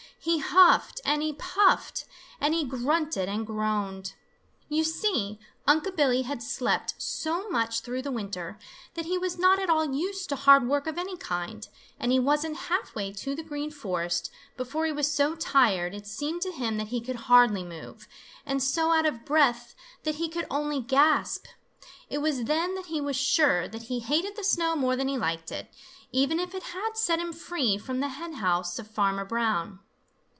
[0.23, 2.05] He huffed and he puffed
[2.39, 4.13] and he grunted and groaned.
[4.69, 8.59] You see Unc' Billy had slept so much through the winter
[8.93, 11.67] that he was not at all used to hard work of any kind,
[11.99, 16.05] and he wasn't half way to the Green Forest before he was so tired it
[16.05, 18.07] seemed to him that he could hardly move,
[18.45, 19.73] and so out of breath
[20.03, 21.47] that he could only gasp.
[22.11, 25.17] It was then that he was sure that he hated the snow more than he
[25.17, 25.71] liked it,
[26.11, 29.79] even if it had set him free from the hen house of Farmer Brown.